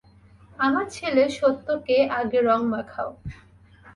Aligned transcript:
আমার 0.59 0.85
ছেলে 0.89 1.23
সত্যকে 1.29 1.97
আগে 2.19 2.39
রং 2.41 2.59
মাখাও। 2.67 3.09